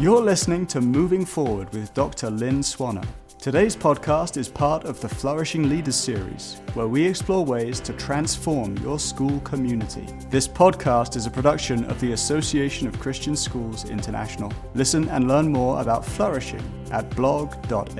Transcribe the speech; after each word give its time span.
You're 0.00 0.20
listening 0.20 0.66
to 0.66 0.80
Moving 0.80 1.24
Forward 1.24 1.72
with 1.72 1.94
Dr. 1.94 2.28
Lynn 2.28 2.64
Swaner. 2.64 3.06
Today's 3.38 3.76
podcast 3.76 4.36
is 4.36 4.48
part 4.48 4.86
of 4.86 5.00
the 5.00 5.08
Flourishing 5.08 5.68
Leaders 5.68 5.94
series, 5.94 6.60
where 6.74 6.88
we 6.88 7.06
explore 7.06 7.44
ways 7.44 7.78
to 7.78 7.92
transform 7.92 8.76
your 8.78 8.98
school 8.98 9.38
community. 9.42 10.04
This 10.30 10.48
podcast 10.48 11.14
is 11.14 11.26
a 11.26 11.30
production 11.30 11.84
of 11.84 12.00
the 12.00 12.10
Association 12.10 12.88
of 12.88 12.98
Christian 12.98 13.36
Schools 13.36 13.88
International. 13.88 14.52
Listen 14.74 15.08
and 15.10 15.28
learn 15.28 15.52
more 15.52 15.80
about 15.80 16.04
flourishing 16.04 16.88
at 16.90 17.08
blog.acsi.org. 17.14 17.94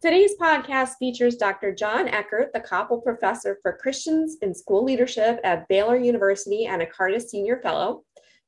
Today's 0.00 0.36
podcast 0.40 0.90
features 1.00 1.34
Dr. 1.34 1.74
Jon 1.74 2.06
Eckert, 2.06 2.52
the 2.52 2.60
Copple 2.60 3.02
Professor 3.02 3.58
for 3.62 3.72
Christians 3.72 4.36
in 4.42 4.54
School 4.54 4.84
Leadership 4.84 5.40
at 5.42 5.66
Baylor 5.66 5.96
University 5.96 6.66
and 6.66 6.82
a 6.82 6.86
Cardus 6.86 7.30
Senior 7.30 7.60
Fellow. 7.60 8.04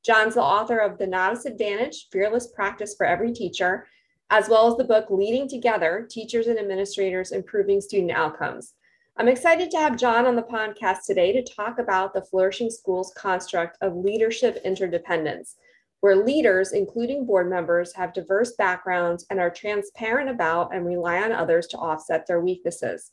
Jon's 0.07 0.35
the 0.35 0.41
author 0.41 0.77
of 0.77 0.97
The 0.97 1.05
Novice 1.05 1.43
Advantage 1.43 2.07
Fearless 2.13 2.47
Practice 2.55 2.95
for 2.95 3.05
Every 3.05 3.33
Teacher, 3.33 3.87
as 4.29 4.47
well 4.47 4.65
as 4.71 4.77
the 4.77 4.85
book 4.85 5.07
Leading 5.09 5.49
Together 5.49 6.07
Teachers 6.09 6.47
and 6.47 6.57
Administrators 6.57 7.33
Improving 7.33 7.81
Student 7.81 8.11
Outcomes. 8.11 8.75
I'm 9.17 9.27
excited 9.27 9.69
to 9.71 9.77
have 9.77 9.97
Jon 9.97 10.25
on 10.25 10.37
the 10.37 10.43
podcast 10.43 10.99
today 11.05 11.33
to 11.33 11.53
talk 11.53 11.79
about 11.79 12.13
the 12.13 12.21
Flourishing 12.21 12.69
Schools 12.69 13.11
construct 13.17 13.79
of 13.81 13.97
leadership 13.97 14.61
interdependence, 14.63 15.57
where 15.99 16.15
leaders, 16.15 16.71
including 16.71 17.25
board 17.25 17.49
members, 17.49 17.93
have 17.93 18.13
diverse 18.13 18.53
backgrounds 18.53 19.25
and 19.29 19.41
are 19.41 19.49
transparent 19.49 20.29
about 20.29 20.73
and 20.73 20.85
rely 20.85 21.21
on 21.21 21.33
others 21.33 21.67
to 21.67 21.77
offset 21.77 22.25
their 22.25 22.39
weaknesses. 22.39 23.11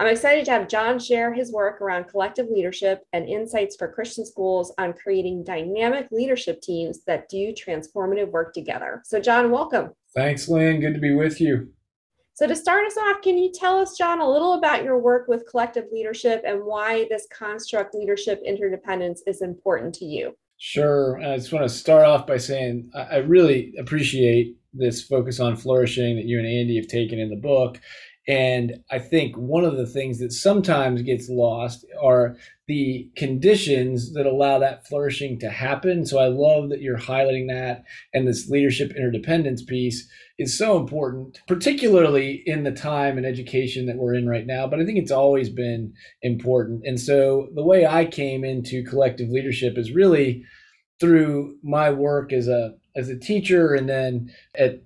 I'm 0.00 0.06
excited 0.06 0.44
to 0.44 0.52
have 0.52 0.68
Jon 0.68 1.00
share 1.00 1.34
his 1.34 1.50
work 1.50 1.80
around 1.80 2.04
collective 2.04 2.46
leadership 2.48 3.02
and 3.12 3.28
insights 3.28 3.74
for 3.74 3.88
Christian 3.88 4.24
schools 4.24 4.72
on 4.78 4.92
creating 4.92 5.42
dynamic 5.42 6.06
leadership 6.12 6.60
teams 6.60 7.02
that 7.06 7.28
do 7.28 7.52
transformative 7.52 8.30
work 8.30 8.54
together. 8.54 9.02
So, 9.04 9.18
Jon, 9.18 9.50
welcome. 9.50 9.90
Thanks, 10.14 10.48
Lynn. 10.48 10.80
Good 10.80 10.94
to 10.94 11.00
be 11.00 11.14
with 11.14 11.40
you. 11.40 11.72
So, 12.34 12.46
to 12.46 12.54
start 12.54 12.86
us 12.86 12.96
off, 12.96 13.22
can 13.22 13.36
you 13.36 13.50
tell 13.52 13.76
us, 13.76 13.98
John, 13.98 14.20
a 14.20 14.30
little 14.30 14.54
about 14.54 14.84
your 14.84 15.00
work 15.00 15.26
with 15.26 15.50
collective 15.50 15.86
leadership 15.90 16.42
and 16.46 16.64
why 16.64 17.08
this 17.10 17.26
construct 17.36 17.96
leadership 17.96 18.40
interdependence 18.46 19.24
is 19.26 19.42
important 19.42 19.96
to 19.96 20.04
you? 20.04 20.36
Sure. 20.58 21.20
I 21.20 21.36
just 21.36 21.52
want 21.52 21.68
to 21.68 21.74
start 21.74 22.04
off 22.04 22.24
by 22.24 22.36
saying 22.36 22.90
I 22.94 23.16
really 23.16 23.74
appreciate 23.78 24.56
this 24.72 25.02
focus 25.02 25.40
on 25.40 25.56
flourishing 25.56 26.14
that 26.16 26.26
you 26.26 26.38
and 26.38 26.46
Andy 26.46 26.76
have 26.76 26.86
taken 26.86 27.18
in 27.18 27.30
the 27.30 27.36
book. 27.36 27.80
And 28.28 28.84
I 28.90 28.98
think 28.98 29.36
one 29.36 29.64
of 29.64 29.78
the 29.78 29.86
things 29.86 30.18
that 30.18 30.32
sometimes 30.32 31.00
gets 31.00 31.30
lost 31.30 31.86
are 31.98 32.36
the 32.66 33.10
conditions 33.16 34.12
that 34.12 34.26
allow 34.26 34.58
that 34.58 34.86
flourishing 34.86 35.38
to 35.38 35.48
happen. 35.48 36.04
So 36.04 36.18
I 36.18 36.26
love 36.26 36.68
that 36.68 36.82
you're 36.82 36.98
highlighting 36.98 37.48
that. 37.48 37.84
And 38.12 38.28
this 38.28 38.50
leadership 38.50 38.90
interdependence 38.90 39.62
piece 39.62 40.06
is 40.38 40.56
so 40.56 40.76
important, 40.76 41.40
particularly 41.48 42.42
in 42.44 42.64
the 42.64 42.70
time 42.70 43.16
and 43.16 43.26
education 43.26 43.86
that 43.86 43.96
we're 43.96 44.14
in 44.14 44.28
right 44.28 44.46
now. 44.46 44.66
But 44.66 44.80
I 44.80 44.84
think 44.84 44.98
it's 44.98 45.10
always 45.10 45.48
been 45.48 45.94
important. 46.20 46.82
And 46.84 47.00
so 47.00 47.48
the 47.54 47.64
way 47.64 47.86
I 47.86 48.04
came 48.04 48.44
into 48.44 48.84
collective 48.84 49.30
leadership 49.30 49.78
is 49.78 49.92
really 49.92 50.44
through 51.00 51.56
my 51.62 51.90
work 51.90 52.34
as 52.34 52.46
a 52.46 52.74
as 52.94 53.08
a 53.08 53.18
teacher 53.18 53.74
and 53.74 53.88
then 53.88 54.30
at 54.54 54.82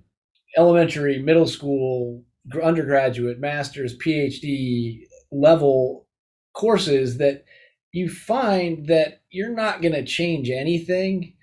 elementary, 0.55 1.19
middle 1.19 1.47
school, 1.47 2.23
undergraduate, 2.61 3.39
master's, 3.39 3.97
PhD 3.97 5.01
level 5.31 6.07
courses 6.53 7.17
that 7.17 7.45
you 7.91 8.09
find 8.09 8.87
that 8.87 9.21
you're 9.29 9.53
not 9.53 9.81
going 9.81 9.93
to 9.93 10.05
change 10.05 10.49
anything 10.49 11.33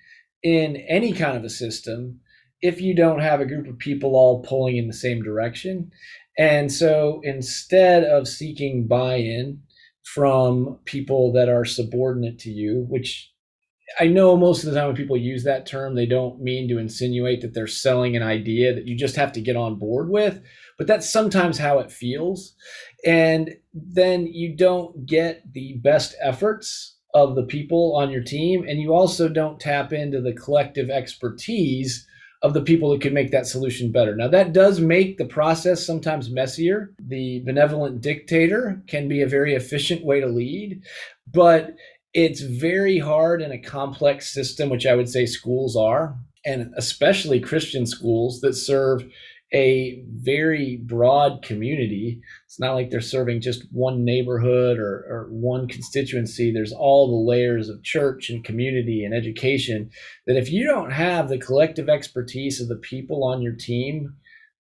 in 0.43 0.75
any 0.75 1.13
kind 1.13 1.37
of 1.37 1.43
a 1.43 1.49
system 1.49 2.19
if 2.61 2.79
you 2.79 2.95
don't 2.95 3.19
have 3.19 3.41
a 3.41 3.45
group 3.45 3.67
of 3.67 3.77
people 3.79 4.15
all 4.15 4.43
pulling 4.43 4.77
in 4.77 4.87
the 4.87 4.93
same 4.93 5.21
direction. 5.23 5.91
And 6.37 6.71
so 6.71 7.21
instead 7.23 8.03
of 8.03 8.27
seeking 8.27 8.87
buy 8.87 9.15
in 9.15 9.61
from 10.03 10.79
people 10.85 11.31
that 11.33 11.49
are 11.49 11.65
subordinate 11.65 12.39
to 12.39 12.49
you, 12.49 12.85
which 12.89 13.31
I 13.99 14.07
know 14.07 14.37
most 14.37 14.63
of 14.63 14.71
the 14.71 14.79
time 14.79 14.87
when 14.87 14.95
people 14.95 15.17
use 15.17 15.43
that 15.43 15.65
term, 15.65 15.95
they 15.95 16.05
don't 16.05 16.41
mean 16.41 16.69
to 16.69 16.77
insinuate 16.77 17.41
that 17.41 17.53
they're 17.53 17.67
selling 17.67 18.15
an 18.15 18.23
idea 18.23 18.73
that 18.73 18.87
you 18.87 18.95
just 18.95 19.15
have 19.15 19.33
to 19.33 19.41
get 19.41 19.55
on 19.55 19.79
board 19.79 20.09
with, 20.09 20.41
but 20.81 20.87
that's 20.87 21.07
sometimes 21.07 21.59
how 21.59 21.77
it 21.77 21.91
feels. 21.91 22.55
And 23.05 23.51
then 23.71 24.25
you 24.25 24.55
don't 24.55 25.05
get 25.05 25.43
the 25.53 25.73
best 25.73 26.15
efforts 26.19 26.95
of 27.13 27.35
the 27.35 27.43
people 27.43 27.95
on 27.95 28.09
your 28.09 28.23
team, 28.23 28.65
and 28.67 28.81
you 28.81 28.91
also 28.91 29.29
don't 29.29 29.59
tap 29.59 29.93
into 29.93 30.21
the 30.21 30.33
collective 30.33 30.89
expertise 30.89 32.07
of 32.41 32.55
the 32.55 32.63
people 32.63 32.89
that 32.89 32.99
could 32.99 33.13
make 33.13 33.29
that 33.29 33.45
solution 33.45 33.91
better. 33.91 34.15
Now, 34.15 34.27
that 34.29 34.53
does 34.53 34.79
make 34.79 35.19
the 35.19 35.25
process 35.25 35.85
sometimes 35.85 36.31
messier. 36.31 36.95
The 36.97 37.43
benevolent 37.45 38.01
dictator 38.01 38.81
can 38.87 39.07
be 39.07 39.21
a 39.21 39.27
very 39.27 39.53
efficient 39.53 40.03
way 40.03 40.19
to 40.19 40.25
lead, 40.25 40.81
but 41.31 41.75
it's 42.15 42.41
very 42.41 42.97
hard 42.97 43.43
in 43.43 43.51
a 43.51 43.61
complex 43.61 44.33
system, 44.33 44.67
which 44.67 44.87
I 44.87 44.95
would 44.95 45.09
say 45.09 45.27
schools 45.27 45.75
are, 45.75 46.17
and 46.43 46.73
especially 46.75 47.39
Christian 47.39 47.85
schools 47.85 48.41
that 48.41 48.55
serve 48.55 49.05
a 49.53 50.01
very 50.07 50.77
broad 50.77 51.43
community. 51.43 52.21
It's 52.45 52.59
not 52.59 52.73
like 52.73 52.89
they're 52.89 53.01
serving 53.01 53.41
just 53.41 53.63
one 53.71 54.05
neighborhood 54.05 54.79
or, 54.79 55.05
or, 55.09 55.27
one 55.31 55.67
constituency. 55.67 56.51
There's 56.51 56.71
all 56.71 57.07
the 57.07 57.29
layers 57.29 57.67
of 57.67 57.83
church 57.83 58.29
and 58.29 58.45
community 58.45 59.03
and 59.03 59.13
education 59.13 59.89
that 60.25 60.37
if 60.37 60.49
you 60.49 60.65
don't 60.65 60.91
have 60.91 61.27
the 61.27 61.37
collective 61.37 61.89
expertise 61.89 62.61
of 62.61 62.69
the 62.69 62.77
people 62.77 63.25
on 63.25 63.41
your 63.41 63.53
team 63.53 64.15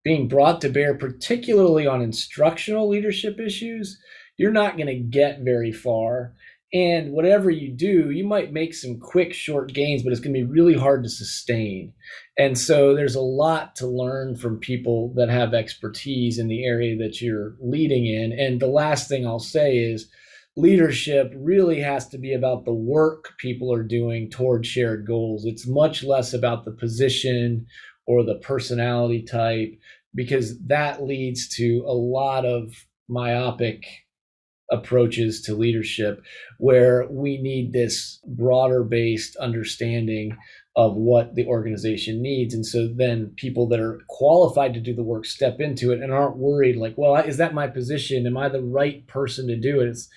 being 0.05 0.27
brought 0.27 0.61
to 0.63 0.71
bear, 0.71 0.95
particularly 0.95 1.87
on 1.87 2.01
instructional 2.01 2.89
leadership 2.89 3.39
issues, 3.39 3.99
you're 4.39 4.51
not 4.51 4.77
going 4.77 4.89
to 4.89 4.95
get 4.95 5.41
very 5.41 5.73
far. 5.73 6.33
And 6.75 7.13
whatever 7.13 7.51
you 7.51 7.71
do, 7.71 8.11
you 8.11 8.25
might 8.25 8.53
make 8.53 8.73
some 8.73 8.99
quick, 8.99 9.35
short 9.35 9.75
gains, 9.75 10.03
but 10.03 10.11
it's 10.11 10.23
going 10.23 10.35
to 10.35 10.41
be 10.41 10.51
really 10.51 10.75
hard 10.75 11.03
to 11.05 11.11
sustain. 11.11 11.93
And 12.39 12.57
so 12.57 12.95
there's 12.95 13.15
a 13.15 13.21
lot 13.21 13.77
to 13.77 13.87
learn 13.87 14.37
from 14.37 14.59
people 14.59 15.13
that 15.17 15.29
have 15.29 15.53
expertise 15.53 16.39
in 16.39 16.49
the 16.49 16.65
area 16.65 16.97
that 16.97 17.21
you're 17.21 17.57
leading 17.61 18.07
in. 18.07 18.33
And 18.33 18.59
the 18.59 18.69
last 18.69 19.07
thing 19.07 19.27
I'll 19.27 19.39
say 19.39 19.77
is 19.77 20.09
leadership 20.57 21.33
really 21.37 21.81
has 21.81 22.09
to 22.09 22.19
be 22.19 22.33
about 22.33 22.65
the 22.65 22.73
work 22.73 23.35
people 23.39 23.73
are 23.73 23.83
doing 23.83 24.31
toward 24.31 24.65
shared 24.65 25.07
goals. 25.07 25.45
It's 25.45 25.67
much 25.67 26.03
less 26.03 26.33
about 26.33 26.65
the 26.65 26.73
position 26.73 27.67
or 28.07 28.25
the 28.25 28.37
personality 28.37 29.23
type, 29.23 29.79
because 30.15 30.59
that 30.67 31.03
leads 31.03 31.49
to 31.57 31.85
a 31.87 31.93
lot 31.93 32.45
of 32.47 32.87
myopic 33.09 33.85
approaches 34.73 35.43
to 35.43 35.55
leadership 35.55 36.23
where 36.59 37.07
we 37.11 37.39
need 37.39 37.73
this 37.73 38.19
broader 38.27 38.83
based 38.83 39.37
understanding 39.37 40.37
of 40.75 40.95
what 40.97 41.35
the 41.35 41.47
organization 41.47 42.23
needs. 42.23 42.55
And 42.55 42.65
so 42.65 42.89
then 42.89 43.35
people 43.37 43.69
that 43.69 43.81
are 43.81 44.01
qualified 44.09 44.73
to 44.75 44.81
do 44.81 44.95
the 44.95 45.03
work 45.03 45.27
step 45.27 45.61
into 45.61 45.93
it 45.93 46.01
and 46.01 46.13
aren't 46.13 46.39
worried 46.39 46.77
like 46.77 46.95
well 46.97 47.15
is 47.17 47.37
that 47.37 47.55
my 47.55 47.67
position? 47.67 48.27
Am 48.27 48.37
i 48.37 48.49
the 48.49 48.63
right 48.63 49.07
person 49.07 49.47
to 49.49 49.57
do 49.57 49.81
it? 49.81 49.89
It's 49.89 50.09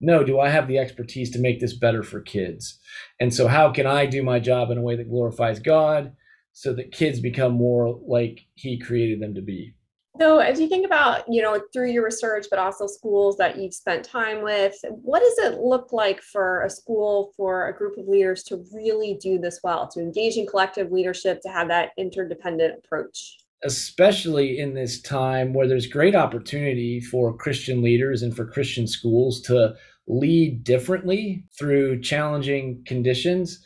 no 0.00 0.22
do 0.22 0.38
i 0.38 0.50
have 0.50 0.68
the 0.68 0.78
expertise 0.78 1.30
to 1.30 1.40
make 1.40 1.60
this 1.60 1.72
better 1.72 2.02
for 2.02 2.20
kids? 2.20 2.78
And 3.18 3.32
so 3.32 3.48
how 3.48 3.72
can 3.72 3.86
i 3.86 4.04
do 4.04 4.22
my 4.22 4.38
job 4.38 4.70
in 4.70 4.78
a 4.78 4.82
way 4.82 4.96
that 4.96 5.08
glorifies 5.08 5.58
god 5.58 6.12
so 6.52 6.74
that 6.74 6.92
kids 6.92 7.18
become 7.18 7.52
more 7.52 7.98
like 8.06 8.40
he 8.54 8.78
created 8.78 9.20
them 9.20 9.34
to 9.34 9.40
be 9.40 9.74
so, 10.20 10.38
as 10.40 10.60
you 10.60 10.68
think 10.68 10.84
about, 10.84 11.24
you 11.26 11.40
know, 11.40 11.60
through 11.72 11.90
your 11.90 12.04
research, 12.04 12.46
but 12.50 12.58
also 12.58 12.86
schools 12.86 13.38
that 13.38 13.56
you've 13.56 13.72
spent 13.72 14.04
time 14.04 14.42
with, 14.42 14.74
what 14.90 15.20
does 15.20 15.38
it 15.38 15.60
look 15.60 15.92
like 15.92 16.20
for 16.20 16.62
a 16.62 16.70
school, 16.70 17.32
for 17.34 17.68
a 17.68 17.76
group 17.76 17.96
of 17.96 18.06
leaders 18.06 18.42
to 18.44 18.62
really 18.74 19.18
do 19.22 19.38
this 19.38 19.60
well, 19.64 19.88
to 19.88 20.00
engage 20.00 20.36
in 20.36 20.46
collective 20.46 20.92
leadership, 20.92 21.40
to 21.42 21.48
have 21.48 21.68
that 21.68 21.90
interdependent 21.96 22.74
approach? 22.84 23.38
Especially 23.64 24.58
in 24.58 24.74
this 24.74 25.00
time 25.00 25.54
where 25.54 25.66
there's 25.66 25.86
great 25.86 26.14
opportunity 26.14 27.00
for 27.00 27.34
Christian 27.34 27.80
leaders 27.80 28.22
and 28.22 28.36
for 28.36 28.44
Christian 28.44 28.86
schools 28.86 29.40
to 29.42 29.74
lead 30.06 30.62
differently 30.62 31.44
through 31.58 32.02
challenging 32.02 32.82
conditions. 32.86 33.64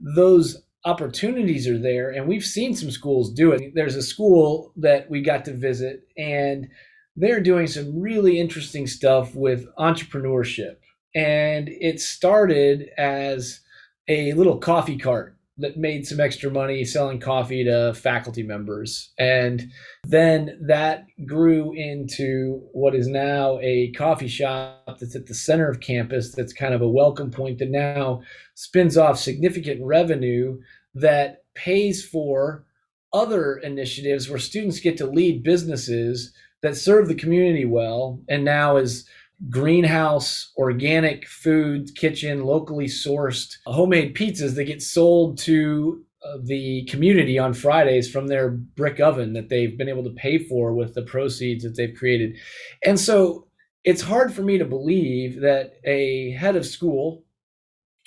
Those 0.00 0.65
opportunities 0.86 1.68
are 1.68 1.78
there 1.78 2.10
and 2.10 2.26
we've 2.26 2.44
seen 2.44 2.74
some 2.74 2.90
schools 2.90 3.32
do 3.32 3.52
it 3.52 3.74
there's 3.74 3.96
a 3.96 4.02
school 4.02 4.72
that 4.76 5.10
we 5.10 5.20
got 5.20 5.44
to 5.44 5.52
visit 5.52 6.06
and 6.16 6.68
they're 7.16 7.40
doing 7.40 7.66
some 7.66 8.00
really 8.00 8.38
interesting 8.38 8.86
stuff 8.86 9.34
with 9.34 9.66
entrepreneurship 9.78 10.76
and 11.14 11.68
it 11.68 12.00
started 12.00 12.88
as 12.96 13.60
a 14.08 14.32
little 14.34 14.58
coffee 14.58 14.98
cart 14.98 15.36
that 15.58 15.78
made 15.78 16.06
some 16.06 16.20
extra 16.20 16.50
money 16.50 16.84
selling 16.84 17.18
coffee 17.18 17.64
to 17.64 17.94
faculty 17.94 18.42
members. 18.42 19.12
And 19.18 19.72
then 20.04 20.58
that 20.60 21.06
grew 21.24 21.72
into 21.72 22.60
what 22.72 22.94
is 22.94 23.06
now 23.06 23.58
a 23.62 23.90
coffee 23.92 24.28
shop 24.28 24.98
that's 25.00 25.16
at 25.16 25.26
the 25.26 25.34
center 25.34 25.70
of 25.70 25.80
campus, 25.80 26.32
that's 26.32 26.52
kind 26.52 26.74
of 26.74 26.82
a 26.82 26.88
welcome 26.88 27.30
point 27.30 27.58
that 27.58 27.70
now 27.70 28.20
spins 28.54 28.98
off 28.98 29.18
significant 29.18 29.82
revenue 29.82 30.58
that 30.96 31.44
pays 31.54 32.04
for 32.04 32.64
other 33.12 33.56
initiatives 33.56 34.28
where 34.28 34.38
students 34.38 34.80
get 34.80 34.96
to 34.96 35.06
lead 35.06 35.42
businesses 35.42 36.32
that 36.62 36.76
serve 36.76 37.08
the 37.08 37.14
community 37.14 37.64
well 37.64 38.20
and 38.28 38.44
now 38.44 38.76
is 38.76 39.08
greenhouse, 39.50 40.52
organic 40.56 41.26
food 41.26 41.94
kitchen, 41.94 42.44
locally 42.44 42.86
sourced 42.86 43.56
homemade 43.66 44.16
pizzas 44.16 44.54
that 44.54 44.64
get 44.64 44.82
sold 44.82 45.38
to 45.38 46.02
uh, 46.24 46.38
the 46.42 46.84
community 46.86 47.38
on 47.38 47.52
Fridays 47.52 48.10
from 48.10 48.26
their 48.26 48.50
brick 48.50 48.98
oven 48.98 49.34
that 49.34 49.48
they've 49.48 49.76
been 49.76 49.88
able 49.88 50.04
to 50.04 50.10
pay 50.10 50.38
for 50.38 50.72
with 50.72 50.94
the 50.94 51.02
proceeds 51.02 51.62
that 51.62 51.76
they've 51.76 51.94
created. 51.94 52.36
And 52.84 52.98
so 52.98 53.46
it's 53.84 54.02
hard 54.02 54.32
for 54.32 54.42
me 54.42 54.58
to 54.58 54.64
believe 54.64 55.40
that 55.42 55.74
a 55.84 56.30
head 56.32 56.56
of 56.56 56.66
school 56.66 57.25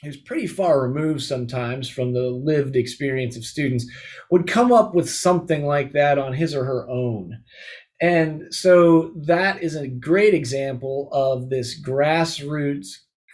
who's 0.04 0.18
pretty 0.18 0.48
far 0.48 0.82
removed 0.82 1.22
sometimes 1.22 1.90
from 1.90 2.14
the 2.14 2.30
lived 2.30 2.76
experience 2.76 3.36
of 3.36 3.46
students 3.46 3.86
would 4.32 4.48
come 4.48 4.72
up 4.72 4.94
with 4.94 5.10
something 5.10 5.66
like 5.66 5.94
that 5.94 6.18
on 6.18 6.34
his 6.34 6.56
or 6.56 6.66
her 6.66 6.90
own. 6.90 7.44
And 8.02 8.54
so 8.54 9.12
that 9.26 9.62
is 9.62 9.76
a 9.76 9.88
great 9.88 10.34
example 10.34 11.10
of 11.12 11.50
this 11.50 11.82
grassroots 11.82 12.88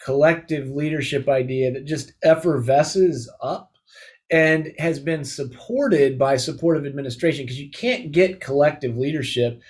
collective 0.03 0.69
leadership 0.69 1.27
idea 1.27 1.71
that 1.71 1.85
just 1.85 2.13
effervesces 2.23 3.31
up 3.41 3.71
and 4.31 4.71
has 4.77 4.99
been 4.99 5.23
supported 5.23 6.17
by 6.17 6.35
supportive 6.35 6.85
administration 6.85 7.45
because 7.45 7.59
you 7.59 7.69
can't 7.71 8.11
get 8.11 8.41
collective 8.41 8.97
leadership 8.97 9.61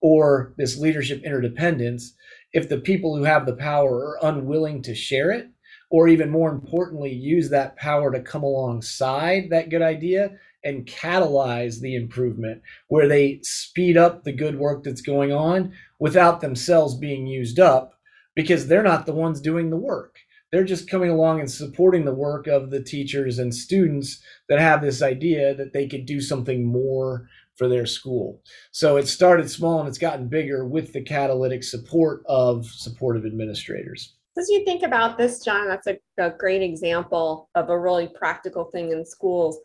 or 0.00 0.54
this 0.56 0.76
leadership 0.78 1.22
interdependence 1.24 2.14
if 2.52 2.68
the 2.68 2.78
people 2.78 3.16
who 3.16 3.24
have 3.24 3.46
the 3.46 3.56
power 3.56 4.16
are 4.20 4.28
unwilling 4.28 4.82
to 4.82 4.94
share 4.94 5.30
it 5.30 5.48
or 5.94 6.08
even 6.08 6.28
more 6.28 6.50
importantly 6.50 7.12
use 7.12 7.50
that 7.50 7.76
power 7.76 8.10
to 8.10 8.18
come 8.18 8.42
alongside 8.42 9.48
that 9.48 9.70
good 9.70 9.80
idea 9.80 10.28
and 10.64 10.86
catalyze 10.86 11.78
the 11.78 11.94
improvement 11.94 12.60
where 12.88 13.06
they 13.06 13.38
speed 13.44 13.96
up 13.96 14.24
the 14.24 14.32
good 14.32 14.58
work 14.58 14.82
that's 14.82 15.00
going 15.00 15.30
on 15.30 15.72
without 16.00 16.40
themselves 16.40 16.96
being 16.96 17.28
used 17.28 17.60
up 17.60 17.92
because 18.34 18.66
they're 18.66 18.82
not 18.82 19.06
the 19.06 19.12
ones 19.12 19.40
doing 19.40 19.70
the 19.70 19.76
work. 19.76 20.18
They're 20.50 20.64
just 20.64 20.90
coming 20.90 21.10
along 21.10 21.38
and 21.38 21.48
supporting 21.48 22.04
the 22.04 22.12
work 22.12 22.48
of 22.48 22.70
the 22.70 22.82
teachers 22.82 23.38
and 23.38 23.54
students 23.54 24.20
that 24.48 24.58
have 24.58 24.82
this 24.82 25.00
idea 25.00 25.54
that 25.54 25.72
they 25.72 25.86
could 25.86 26.06
do 26.06 26.20
something 26.20 26.66
more 26.66 27.28
for 27.54 27.68
their 27.68 27.86
school. 27.86 28.42
So 28.72 28.96
it 28.96 29.06
started 29.06 29.48
small 29.48 29.78
and 29.78 29.88
it's 29.88 29.98
gotten 29.98 30.26
bigger 30.26 30.66
with 30.66 30.92
the 30.92 31.02
catalytic 31.02 31.62
support 31.62 32.24
of 32.26 32.66
supportive 32.66 33.24
administrators. 33.24 34.14
As 34.36 34.48
you 34.48 34.64
think 34.64 34.82
about 34.82 35.16
this, 35.16 35.44
Jon, 35.44 35.68
that's 35.68 35.86
a, 35.86 35.98
a 36.18 36.30
great 36.30 36.62
example 36.62 37.48
of 37.54 37.70
a 37.70 37.78
really 37.78 38.08
practical 38.08 38.64
thing 38.64 38.90
in 38.90 39.04
schools. 39.06 39.58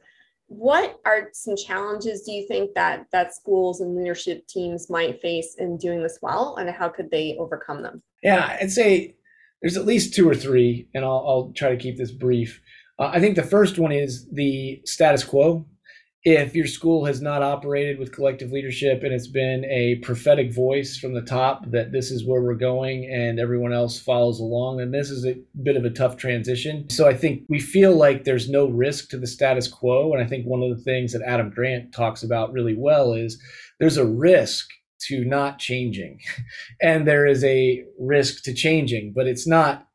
What 0.48 1.00
are 1.06 1.30
some 1.33 1.56
challenges 1.56 2.24
do 2.24 2.31
you 2.31 2.48
think 2.48 2.74
that 2.74 3.06
that 3.12 3.36
schools 3.36 3.81
and 3.81 3.95
leadership 3.95 4.48
teams 4.48 4.89
might 4.89 5.21
face 5.21 5.56
in 5.60 5.77
doing 5.77 6.01
this 6.01 6.19
well 6.21 6.56
and 6.57 6.69
how 6.69 6.89
could 6.89 7.12
they 7.12 7.36
overcome 7.39 7.83
them? 7.83 8.01
Yeah 8.24 8.57
i'd 8.60 8.71
say 8.71 9.16
there's 9.62 9.77
at 9.77 9.86
least 9.86 10.13
two 10.13 10.27
or 10.27 10.36
three 10.36 10.88
and 10.94 11.06
i'll, 11.06 11.24
I'll 11.27 11.54
try 11.56 11.69
to 11.69 11.77
keep 11.77 11.98
this 11.98 12.12
brief. 12.12 12.62
Uh, 12.98 13.12
i 13.13 13.19
think 13.19 13.36
the 13.36 13.44
first 13.44 13.77
one 13.80 13.92
is 13.92 14.27
the 14.31 14.81
status 14.86 15.24
quo 15.24 15.66
if 16.24 16.54
your 16.54 16.68
school 16.68 17.06
has 17.06 17.21
not 17.21 17.42
operated 17.42 17.98
with 17.98 18.12
collective 18.12 18.51
leadership 18.51 19.04
and 19.04 19.13
it's 19.13 19.27
been 19.27 19.63
a 19.66 19.95
prophetic 20.04 20.54
voice 20.54 20.98
from 20.98 21.13
the 21.13 21.21
top 21.21 21.66
that 21.71 21.94
this 21.94 22.12
is 22.12 22.25
where 22.25 22.42
we're 22.42 22.56
going 22.56 23.10
and 23.10 23.39
everyone 23.39 23.71
else 23.71 23.98
follows 23.98 24.42
along, 24.42 24.77
then 24.77 24.92
this 24.92 25.10
is 25.10 25.25
a 25.25 25.38
bit 25.63 25.77
of 25.77 25.86
a 25.86 25.89
tough 25.89 26.18
transition. 26.18 26.89
So 26.89 27.07
I 27.07 27.13
think 27.16 27.44
we 27.48 27.60
feel 27.60 27.95
like 27.95 28.25
there's 28.25 28.50
no 28.50 28.68
risk 28.68 29.10
to 29.10 29.18
the 29.18 29.27
status 29.27 29.69
quo. 29.69 30.12
And 30.12 30.21
I 30.21 30.27
think 30.27 30.45
one 30.45 30.62
of 30.62 30.75
the 30.75 30.83
things 30.83 31.13
that 31.13 31.21
Adam 31.21 31.50
Grant 31.50 31.94
talks 31.94 32.21
about 32.21 32.51
really 32.51 32.75
well 32.75 33.13
is 33.13 33.42
there's 33.80 33.98
a 33.98 34.06
risk 34.06 34.68
to 35.07 35.24
not 35.24 35.57
changing 35.57 36.19
and 36.81 37.07
there 37.07 37.25
is 37.25 37.45
a 37.45 37.86
risk 37.98 38.44
to 38.44 38.54
changing, 38.54 39.13
but 39.16 39.25
it's 39.25 39.48
not, 39.48 39.88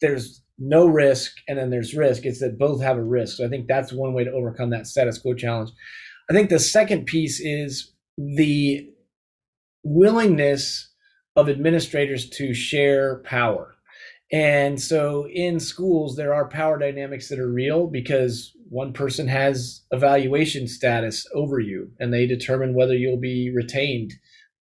there's 0.00 0.39
no 0.60 0.86
risk 0.86 1.32
and 1.48 1.58
then 1.58 1.70
there's 1.70 1.94
risk. 1.94 2.26
It's 2.26 2.40
that 2.40 2.58
both 2.58 2.82
have 2.82 2.98
a 2.98 3.02
risk. 3.02 3.38
So 3.38 3.46
i 3.46 3.48
think 3.48 3.66
that's 3.66 3.92
one 3.92 4.12
way 4.12 4.24
to 4.24 4.30
overcome 4.30 4.70
that 4.70 4.86
status 4.86 5.18
quo 5.18 5.34
challenge. 5.34 5.70
I 6.28 6.34
think 6.34 6.50
the 6.50 6.60
second 6.60 7.06
piece 7.06 7.40
is 7.40 7.92
the 8.18 8.86
willingness 9.82 10.92
of 11.34 11.48
administrators 11.48 12.28
to 12.28 12.52
share 12.52 13.22
power. 13.24 13.74
And 14.30 14.80
so 14.80 15.26
in 15.32 15.58
schools 15.58 16.16
there 16.16 16.34
are 16.34 16.48
power 16.48 16.78
dynamics 16.78 17.28
that 17.30 17.40
are 17.40 17.50
real 17.50 17.86
because 17.86 18.52
one 18.68 18.92
person 18.92 19.26
has 19.26 19.82
evaluation 19.90 20.68
status 20.68 21.26
over 21.34 21.58
you 21.58 21.90
and 21.98 22.12
they 22.12 22.26
determine 22.26 22.74
whether 22.74 22.94
you'll 22.94 23.16
be 23.16 23.50
retained 23.52 24.12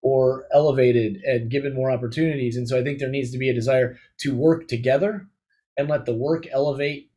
or 0.03 0.45
elevated 0.53 1.17
and 1.25 1.51
given 1.51 1.75
more 1.75 1.91
opportunities. 1.91 2.57
And 2.57 2.69
so 2.69 2.79
i 2.79 2.83
think 2.83 2.99
there 2.99 3.09
needs 3.09 3.31
to 3.31 3.39
be 3.39 3.49
a 3.49 3.55
desire 3.55 3.97
to 4.19 4.35
work 4.35 4.67
together 4.67 5.29
and 5.77 5.89
let 5.89 6.07
the 6.07 6.15
work 6.15 6.47
elevate 6.51 7.11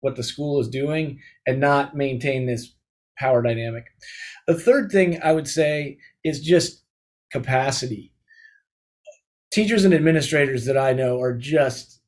what 0.00 0.16
the 0.16 0.22
school 0.22 0.60
is 0.60 0.68
doing 0.68 1.20
and 1.46 1.60
not 1.60 1.96
maintain 1.96 2.46
this 2.46 2.74
power 3.18 3.42
dynamic. 3.42 3.84
The 4.46 4.58
third 4.58 4.90
thing 4.90 5.20
I 5.22 5.32
would 5.32 5.48
say 5.48 5.98
is 6.24 6.40
just 6.40 6.82
capacity. 7.30 8.12
Teachers 9.52 9.84
and 9.84 9.94
administrators 9.94 10.64
that 10.64 10.78
I 10.78 10.92
know 10.92 11.20
are 11.20 11.36
just 11.36 12.00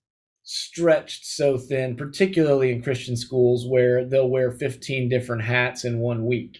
stretched 0.42 1.24
so 1.24 1.56
thin, 1.56 1.96
particularly 1.96 2.70
in 2.70 2.82
Christian 2.82 3.16
schools 3.16 3.66
where 3.68 4.04
they'll 4.04 4.28
wear 4.28 4.50
15 4.50 5.08
different 5.08 5.42
hats 5.42 5.84
in 5.84 5.98
one 5.98 6.26
week. 6.26 6.58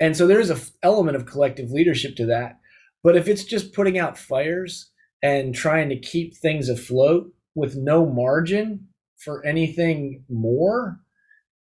And 0.00 0.16
so 0.16 0.26
there's 0.26 0.50
an 0.50 0.60
element 0.82 1.16
of 1.16 1.26
collective 1.26 1.70
leadership 1.70 2.16
to 2.16 2.26
that. 2.26 2.58
But 3.02 3.16
if 3.16 3.28
it's 3.28 3.44
just 3.44 3.74
putting 3.74 3.98
out 3.98 4.18
fires 4.18 4.90
and 5.22 5.54
trying 5.54 5.88
to 5.90 5.98
keep 5.98 6.34
things 6.36 6.68
afloat, 6.68 7.32
with 7.54 7.76
no 7.76 8.06
margin 8.06 8.88
for 9.18 9.44
anything 9.44 10.24
more, 10.28 10.98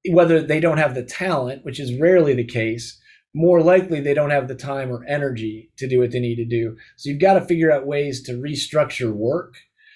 whether 0.10 0.42
they 0.42 0.60
don't 0.60 0.78
have 0.78 0.95
the 0.95 1.04
talent, 1.04 1.66
which 1.66 1.80
is 1.80 2.00
rarely 2.00 2.33
the 2.33 2.45
case, 2.45 3.00
more 3.33 3.62
likely 3.62 4.01
they 4.01 4.13
don't 4.13 4.30
have 4.30 4.48
the 4.48 4.56
time 4.56 4.92
or 4.92 5.06
energy 5.06 5.72
to 5.78 5.88
do 5.88 6.00
what 6.00 6.12
they 6.12 6.19
need 6.19 6.36
to 6.36 6.45
do. 6.45 6.75
So 6.98 7.10
you've 7.10 7.22
got 7.22 7.36
to 7.36 7.45
figure 7.45 7.72
out 7.72 7.88
ways 7.88 8.22
to 8.24 8.33
restructure 8.33 9.13
work 9.13 9.56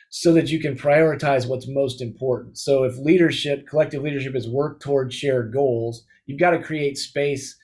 so 0.10 0.32
that 0.34 0.50
you 0.50 0.60
can 0.60 0.78
prioritize 0.78 1.48
what's 1.48 1.68
most 1.68 2.02
important. 2.02 2.58
So 2.58 2.84
if 2.84 2.98
leadership, 2.98 3.68
collective 3.68 4.02
leadership 4.02 4.36
is 4.36 4.48
work 4.48 4.80
towards 4.80 5.14
shared 5.14 5.52
goals, 5.52 6.06
you've 6.25 6.39
got 6.39 6.51
to 6.51 6.63
create 6.63 6.98
space 6.98 7.58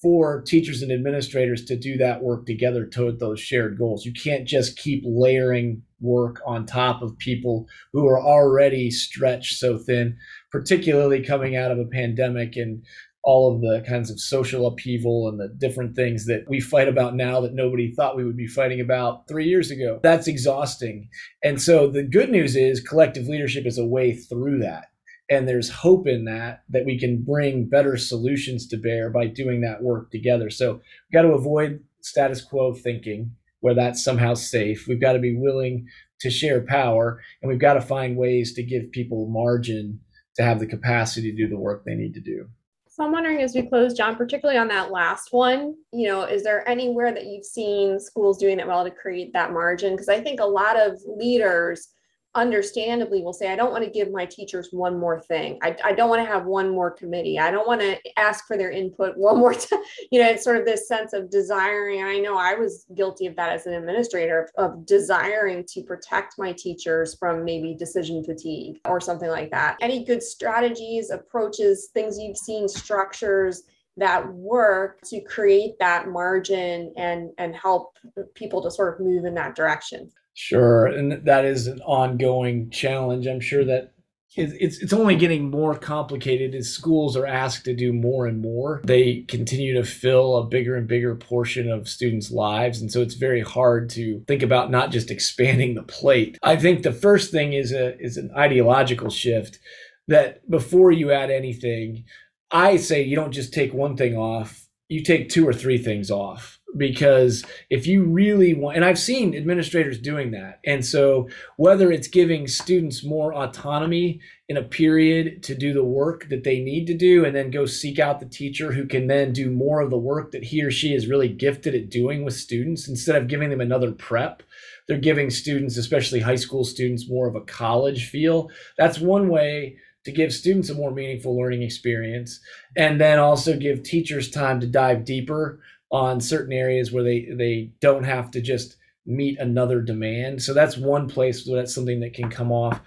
for 0.00 0.40
teachers 0.42 0.80
and 0.80 0.92
administrators 0.92 1.64
to 1.66 1.76
do 1.76 1.96
that 1.98 2.22
work 2.22 2.46
together 2.46 2.86
toward 2.86 3.18
those 3.18 3.40
shared 3.40 3.76
goals. 3.76 4.06
You 4.06 4.12
can't 4.12 4.46
just 4.46 4.78
keep 4.78 5.02
layering 5.04 5.82
work 6.00 6.40
on 6.46 6.66
top 6.66 7.02
of 7.02 7.18
people 7.18 7.66
who 7.92 8.06
are 8.06 8.20
already 8.20 8.90
stretched 8.90 9.58
so 9.58 9.78
thin, 9.78 10.16
particularly 10.50 11.22
coming 11.22 11.56
out 11.56 11.70
of 11.70 11.78
a 11.78 11.84
pandemic 11.86 12.56
and 12.56 12.82
all 13.24 13.54
of 13.54 13.60
the 13.60 13.84
kinds 13.86 14.10
of 14.10 14.20
social 14.20 14.66
upheaval 14.66 15.28
and 15.28 15.38
the 15.38 15.48
different 15.48 15.94
things 15.94 16.26
that 16.26 16.48
we 16.48 16.60
fight 16.60 16.88
about 16.88 17.14
now 17.14 17.40
that 17.40 17.52
nobody 17.52 17.92
thought 17.92 18.16
we 18.16 18.24
would 18.24 18.36
be 18.36 18.46
fighting 18.46 18.80
about 18.80 19.26
three 19.28 19.46
years 19.46 19.70
ago. 19.70 20.00
That's 20.02 20.28
exhausting. 20.28 21.08
And 21.42 21.60
so 21.60 21.88
the 21.88 22.04
good 22.04 22.30
news 22.30 22.56
is 22.56 22.80
collective 22.80 23.28
leadership 23.28 23.66
is 23.66 23.76
a 23.76 23.84
way 23.84 24.14
through 24.14 24.60
that 24.60 24.86
and 25.30 25.46
there's 25.46 25.70
hope 25.70 26.06
in 26.06 26.24
that 26.24 26.62
that 26.68 26.84
we 26.84 26.98
can 26.98 27.22
bring 27.22 27.68
better 27.68 27.96
solutions 27.96 28.66
to 28.66 28.76
bear 28.76 29.10
by 29.10 29.26
doing 29.26 29.60
that 29.60 29.82
work 29.82 30.10
together 30.10 30.50
so 30.50 30.74
we've 30.74 31.12
got 31.12 31.22
to 31.22 31.32
avoid 31.34 31.82
status 32.00 32.42
quo 32.42 32.74
thinking 32.74 33.30
where 33.60 33.74
that's 33.74 34.02
somehow 34.02 34.34
safe. 34.34 34.86
We've 34.86 35.00
got 35.00 35.14
to 35.14 35.18
be 35.18 35.36
willing 35.36 35.86
to 36.20 36.30
share 36.30 36.60
power 36.62 37.20
and 37.42 37.48
we've 37.48 37.60
got 37.60 37.74
to 37.74 37.80
find 37.80 38.16
ways 38.16 38.52
to 38.54 38.62
give 38.62 38.90
people 38.90 39.28
margin 39.28 40.00
to 40.36 40.42
have 40.42 40.58
the 40.58 40.66
capacity 40.66 41.30
to 41.30 41.36
do 41.36 41.48
the 41.48 41.58
work 41.58 41.84
they 41.84 41.94
need 41.94 42.14
to 42.14 42.20
do. 42.20 42.48
So 42.88 43.04
i'm 43.04 43.12
wondering 43.12 43.42
as 43.42 43.54
we 43.54 43.62
close 43.62 43.94
jon 43.94 44.16
particularly 44.16 44.58
on 44.58 44.66
that 44.68 44.90
last 44.90 45.28
one 45.30 45.76
you 45.92 46.08
know 46.08 46.24
is 46.24 46.42
there 46.42 46.68
anywhere 46.68 47.14
that 47.14 47.26
you've 47.26 47.44
seen 47.44 48.00
schools 48.00 48.38
doing 48.38 48.58
it 48.58 48.66
well 48.66 48.82
to 48.82 48.90
create 48.90 49.32
that 49.34 49.52
margin? 49.52 49.92
Because 49.92 50.08
i 50.08 50.20
think 50.20 50.40
a 50.40 50.44
lot 50.44 50.76
of 50.76 50.98
leaders 51.06 51.90
understandably 52.38 53.22
will 53.22 53.32
say, 53.32 53.52
I 53.52 53.56
don't 53.56 53.72
want 53.72 53.84
to 53.84 53.90
give 53.90 54.10
my 54.10 54.24
teachers 54.24 54.68
one 54.72 54.98
more 54.98 55.20
thing. 55.20 55.58
I, 55.62 55.76
I 55.84 55.92
don't 55.92 56.08
want 56.08 56.22
to 56.24 56.32
have 56.32 56.46
one 56.46 56.70
more 56.70 56.90
committee. 56.90 57.38
I 57.38 57.50
don't 57.50 57.66
want 57.66 57.80
to 57.80 57.98
ask 58.16 58.46
for 58.46 58.56
their 58.56 58.70
input 58.70 59.16
one 59.16 59.38
more 59.38 59.54
time. 59.54 59.80
You 60.10 60.20
know, 60.20 60.28
it's 60.28 60.44
sort 60.44 60.56
of 60.56 60.64
this 60.64 60.88
sense 60.88 61.12
of 61.12 61.28
desiring. 61.28 62.00
And 62.00 62.08
I 62.08 62.18
know 62.18 62.36
I 62.38 62.54
was 62.54 62.86
guilty 62.94 63.26
of 63.26 63.36
that 63.36 63.50
as 63.50 63.66
an 63.66 63.74
administrator 63.74 64.48
of, 64.56 64.72
of 64.72 64.86
desiring 64.86 65.64
to 65.68 65.82
protect 65.82 66.38
my 66.38 66.52
teachers 66.52 67.14
from 67.14 67.44
maybe 67.44 67.74
decision 67.74 68.24
fatigue 68.24 68.78
or 68.84 69.00
something 69.00 69.28
like 69.28 69.50
that. 69.50 69.76
Any 69.80 70.04
good 70.04 70.22
strategies, 70.22 71.10
approaches, 71.10 71.90
things 71.92 72.18
you've 72.18 72.36
seen, 72.36 72.68
structures 72.68 73.64
that 73.98 74.32
work 74.32 75.00
to 75.02 75.20
create 75.20 75.78
that 75.80 76.08
margin 76.08 76.92
and 76.96 77.30
and 77.38 77.54
help 77.54 77.98
people 78.34 78.62
to 78.62 78.70
sort 78.70 78.94
of 78.94 79.04
move 79.04 79.24
in 79.24 79.34
that 79.34 79.56
direction 79.56 80.10
Sure, 80.40 80.86
and 80.86 81.26
that 81.26 81.44
is 81.44 81.66
an 81.66 81.80
ongoing 81.80 82.70
challenge. 82.70 83.26
I'm 83.26 83.40
sure 83.40 83.64
that 83.64 83.92
it's 84.36 84.78
it's 84.78 84.92
only 84.92 85.16
getting 85.16 85.50
more 85.50 85.74
complicated 85.74 86.54
as 86.54 86.68
schools 86.68 87.16
are 87.16 87.26
asked 87.26 87.64
to 87.64 87.74
do 87.74 87.92
more 87.92 88.24
and 88.24 88.40
more. 88.40 88.80
They 88.84 89.24
continue 89.26 89.74
to 89.74 89.82
fill 89.82 90.36
a 90.36 90.46
bigger 90.46 90.76
and 90.76 90.86
bigger 90.86 91.16
portion 91.16 91.68
of 91.68 91.88
students' 91.88 92.30
lives, 92.30 92.80
and 92.80 92.88
so 92.88 93.02
it's 93.02 93.14
very 93.14 93.40
hard 93.40 93.90
to 93.90 94.22
think 94.28 94.44
about 94.44 94.70
not 94.70 94.92
just 94.92 95.10
expanding 95.10 95.74
the 95.74 95.82
plate. 95.82 96.38
I 96.40 96.54
think 96.54 96.84
the 96.84 96.92
first 96.92 97.32
thing 97.32 97.52
is 97.52 97.72
a 97.72 97.98
is 97.98 98.16
an 98.16 98.30
ideological 98.36 99.10
shift 99.10 99.58
that 100.06 100.48
before 100.48 100.92
you 100.92 101.10
add 101.10 101.32
anything, 101.32 102.04
I 102.52 102.76
say 102.76 103.02
you 103.02 103.16
don't 103.16 103.32
just 103.32 103.52
take 103.52 103.74
one 103.74 103.96
thing 103.96 104.16
off, 104.16 104.68
you 104.88 105.02
take 105.02 105.30
two 105.30 105.48
or 105.48 105.52
three 105.52 105.78
things 105.78 106.12
off 106.12 106.57
because 106.76 107.44
if 107.70 107.86
you 107.86 108.04
really 108.04 108.54
want 108.54 108.76
and 108.76 108.84
i've 108.84 108.98
seen 108.98 109.34
administrators 109.34 109.98
doing 109.98 110.30
that. 110.32 110.60
And 110.66 110.84
so 110.84 111.28
whether 111.56 111.90
it's 111.90 112.08
giving 112.08 112.46
students 112.46 113.02
more 113.02 113.34
autonomy 113.34 114.20
in 114.48 114.56
a 114.56 114.62
period 114.62 115.42
to 115.44 115.54
do 115.54 115.72
the 115.72 115.84
work 115.84 116.28
that 116.28 116.44
they 116.44 116.60
need 116.60 116.86
to 116.86 116.94
do 116.94 117.24
and 117.24 117.34
then 117.34 117.50
go 117.50 117.64
seek 117.64 117.98
out 117.98 118.20
the 118.20 118.26
teacher 118.26 118.72
who 118.72 118.86
can 118.86 119.06
then 119.06 119.32
do 119.32 119.50
more 119.50 119.80
of 119.80 119.90
the 119.90 119.98
work 119.98 120.30
that 120.32 120.44
he 120.44 120.62
or 120.62 120.70
she 120.70 120.94
is 120.94 121.06
really 121.06 121.28
gifted 121.28 121.74
at 121.74 121.90
doing 121.90 122.24
with 122.24 122.34
students 122.34 122.88
instead 122.88 123.16
of 123.16 123.28
giving 123.28 123.50
them 123.50 123.60
another 123.60 123.92
prep 123.92 124.42
they're 124.88 124.98
giving 124.98 125.30
students 125.30 125.76
especially 125.76 126.20
high 126.20 126.36
school 126.36 126.64
students 126.64 127.08
more 127.08 127.28
of 127.28 127.36
a 127.36 127.42
college 127.42 128.08
feel. 128.08 128.50
That's 128.76 128.98
one 128.98 129.28
way 129.28 129.76
to 130.04 130.12
give 130.12 130.32
students 130.32 130.70
a 130.70 130.74
more 130.74 130.90
meaningful 130.90 131.36
learning 131.36 131.62
experience 131.62 132.40
and 132.76 132.98
then 132.98 133.18
also 133.18 133.56
give 133.56 133.82
teachers 133.82 134.30
time 134.30 134.58
to 134.60 134.66
dive 134.66 135.04
deeper 135.04 135.60
on 135.90 136.20
certain 136.20 136.52
areas 136.52 136.92
where 136.92 137.04
they 137.04 137.28
they 137.34 137.72
don't 137.80 138.04
have 138.04 138.30
to 138.32 138.40
just 138.40 138.76
meet 139.06 139.38
another 139.38 139.80
demand. 139.80 140.42
So 140.42 140.52
that's 140.52 140.76
one 140.76 141.08
place 141.08 141.46
where 141.46 141.60
that's 141.60 141.74
something 141.74 142.00
that 142.00 142.12
can 142.14 142.30
come 142.30 142.52
off. 142.52 142.80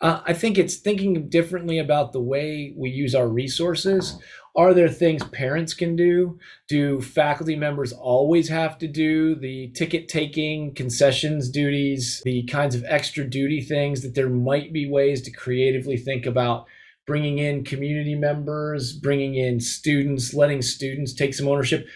Uh, 0.00 0.20
I 0.24 0.32
think 0.32 0.58
it's 0.58 0.76
thinking 0.76 1.28
differently 1.28 1.78
about 1.78 2.12
the 2.12 2.20
way 2.20 2.74
we 2.76 2.90
use 2.90 3.14
our 3.14 3.28
resources. 3.28 4.18
Are 4.56 4.72
there 4.72 4.88
things 4.88 5.24
parents 5.24 5.74
can 5.74 5.96
do? 5.96 6.38
Do 6.68 7.00
faculty 7.00 7.56
members 7.56 7.92
always 7.92 8.48
have 8.48 8.78
to 8.78 8.86
do 8.86 9.34
the 9.34 9.68
ticket 9.74 10.08
taking, 10.08 10.74
concessions 10.74 11.48
duties, 11.48 12.22
the 12.24 12.44
kinds 12.44 12.76
of 12.76 12.84
extra 12.86 13.24
duty 13.24 13.60
things 13.60 14.02
that 14.02 14.14
there 14.14 14.28
might 14.28 14.72
be 14.72 14.88
ways 14.88 15.22
to 15.22 15.32
creatively 15.32 15.96
think 15.96 16.24
about 16.24 16.66
bringing 17.06 17.38
in 17.38 17.64
community 17.64 18.14
members, 18.14 18.92
bringing 18.92 19.34
in 19.34 19.58
students, 19.58 20.34
letting 20.34 20.62
students 20.62 21.12
take 21.12 21.34
some 21.34 21.48
ownership? 21.48 21.86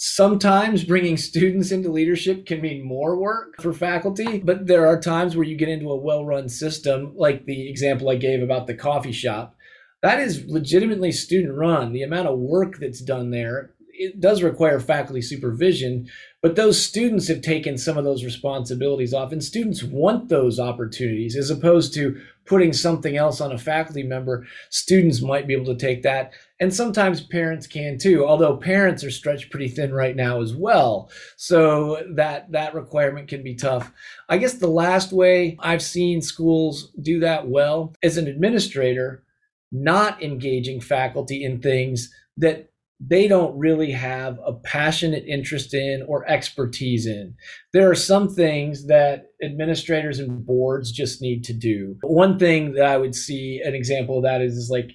Sometimes 0.00 0.84
bringing 0.84 1.16
students 1.16 1.72
into 1.72 1.90
leadership 1.90 2.46
can 2.46 2.60
mean 2.60 2.86
more 2.86 3.18
work 3.18 3.60
for 3.60 3.72
faculty, 3.72 4.38
but 4.38 4.68
there 4.68 4.86
are 4.86 5.00
times 5.00 5.34
where 5.34 5.44
you 5.44 5.56
get 5.56 5.68
into 5.68 5.90
a 5.90 5.96
well 5.96 6.24
run 6.24 6.48
system, 6.48 7.14
like 7.16 7.46
the 7.46 7.68
example 7.68 8.08
I 8.08 8.14
gave 8.14 8.40
about 8.40 8.68
the 8.68 8.74
coffee 8.74 9.10
shop. 9.10 9.56
That 10.02 10.20
is 10.20 10.44
legitimately 10.46 11.10
student 11.10 11.58
run. 11.58 11.92
The 11.92 12.04
amount 12.04 12.28
of 12.28 12.38
work 12.38 12.78
that's 12.78 13.00
done 13.00 13.32
there, 13.32 13.74
it 13.92 14.20
does 14.20 14.40
require 14.40 14.78
faculty 14.78 15.20
supervision, 15.20 16.06
but 16.40 16.54
those 16.54 16.80
students 16.80 17.26
have 17.28 17.40
taken 17.40 17.76
some 17.76 17.98
of 17.98 18.04
those 18.04 18.24
responsibilities 18.24 19.12
off, 19.12 19.32
and 19.32 19.42
students 19.42 19.82
want 19.82 20.28
those 20.28 20.60
opportunities 20.60 21.36
as 21.36 21.50
opposed 21.50 21.92
to 21.94 22.20
putting 22.46 22.72
something 22.72 23.16
else 23.16 23.40
on 23.40 23.52
a 23.52 23.58
faculty 23.58 24.02
member. 24.02 24.46
Students 24.70 25.20
might 25.20 25.46
be 25.46 25.54
able 25.54 25.66
to 25.66 25.76
take 25.76 26.02
that, 26.02 26.32
and 26.60 26.72
sometimes 26.72 27.20
parents 27.20 27.66
can 27.66 27.98
too. 27.98 28.24
Although 28.24 28.56
parents 28.56 29.02
are 29.02 29.10
stretched 29.10 29.50
pretty 29.50 29.68
thin 29.68 29.92
right 29.92 30.14
now 30.14 30.40
as 30.40 30.54
well, 30.54 31.10
so 31.36 32.02
that 32.14 32.52
that 32.52 32.74
requirement 32.74 33.28
can 33.28 33.42
be 33.42 33.54
tough. 33.54 33.92
I 34.28 34.38
guess 34.38 34.54
the 34.54 34.68
last 34.68 35.12
way 35.12 35.56
I've 35.60 35.82
seen 35.82 36.22
schools 36.22 36.92
do 37.02 37.20
that 37.20 37.48
well 37.48 37.94
as 38.02 38.16
an 38.16 38.28
administrator, 38.28 39.24
not 39.72 40.22
engaging 40.22 40.80
faculty 40.80 41.44
in 41.44 41.60
things 41.60 42.14
that 42.36 42.67
they 43.00 43.28
don't 43.28 43.56
really 43.56 43.92
have 43.92 44.38
a 44.44 44.52
passionate 44.52 45.24
interest 45.26 45.72
in 45.72 46.04
or 46.08 46.28
expertise 46.28 47.06
in. 47.06 47.34
There 47.72 47.88
are 47.88 47.94
some 47.94 48.28
things 48.28 48.86
that 48.86 49.26
administrators 49.42 50.18
and 50.18 50.44
boards 50.44 50.90
just 50.90 51.22
need 51.22 51.44
to 51.44 51.52
do. 51.52 51.96
One 52.02 52.38
thing 52.38 52.72
that 52.72 52.86
I 52.86 52.96
would 52.96 53.14
see 53.14 53.60
an 53.64 53.74
example 53.74 54.18
of 54.18 54.24
that 54.24 54.40
is, 54.40 54.54
is 54.54 54.68
like 54.68 54.90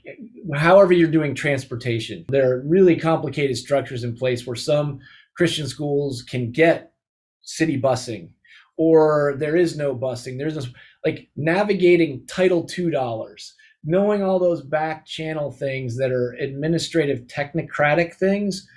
however 0.53 0.91
you're 0.91 1.09
doing 1.09 1.33
transportation. 1.33 2.25
There 2.27 2.51
are 2.51 2.63
really 2.67 2.97
complicated 2.97 3.55
structures 3.57 4.03
in 4.03 4.17
place 4.17 4.45
where 4.45 4.55
some 4.55 4.99
Christian 5.37 5.67
schools 5.67 6.23
can 6.23 6.51
get 6.51 6.91
city 7.41 7.79
busing 7.79 8.29
or 8.77 9.35
there 9.37 9.55
is 9.55 9.77
no 9.77 9.95
busing. 9.95 10.37
There's 10.37 10.55
this 10.55 10.67
like 11.05 11.29
navigating 11.37 12.25
Title 12.27 12.67
II 12.77 12.91
dollars 12.91 13.55
knowing 13.83 14.23
all 14.23 14.39
those 14.39 14.61
back 14.61 15.05
channel 15.05 15.51
things 15.51 15.97
that 15.97 16.11
are 16.11 16.33
administrative 16.39 17.21
technocratic 17.27 18.13
things 18.15 18.67